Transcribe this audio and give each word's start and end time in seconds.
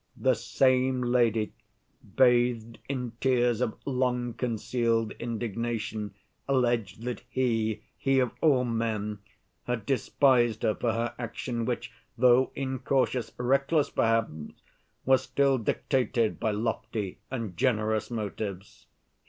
The 0.17 0.33
same 0.33 1.01
lady, 1.03 1.53
bathed 2.15 2.79
in 2.89 3.11
tears 3.21 3.61
of 3.61 3.79
long‐concealed 3.85 5.15
indignation, 5.19 6.15
alleged 6.47 7.03
that 7.03 7.21
he, 7.29 7.83
he 7.99 8.17
of 8.17 8.31
all 8.41 8.63
men, 8.65 9.19
had 9.65 9.85
despised 9.85 10.63
her 10.63 10.73
for 10.73 10.91
her 10.93 11.13
action, 11.19 11.65
which, 11.65 11.91
though 12.17 12.49
incautious, 12.55 13.31
reckless 13.37 13.91
perhaps, 13.91 14.31
was 15.05 15.21
still 15.21 15.59
dictated 15.59 16.39
by 16.39 16.49
lofty 16.49 17.19
and 17.29 17.55
generous 17.55 18.09
motives. 18.09 18.87